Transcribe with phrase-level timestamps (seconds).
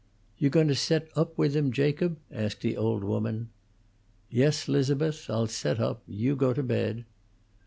[0.39, 3.49] "You goin' to set up with him, Jacob?" asked the old woman.
[4.31, 6.01] "Yes, 'Liz'beth, I'll set up.
[6.07, 7.05] You go to bed."